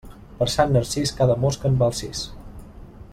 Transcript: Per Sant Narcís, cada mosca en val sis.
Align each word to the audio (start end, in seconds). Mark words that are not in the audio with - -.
Per 0.37 0.45
Sant 0.53 0.71
Narcís, 0.77 1.13
cada 1.19 1.35
mosca 1.43 1.71
en 1.73 1.77
val 1.83 1.95
sis. 2.01 2.25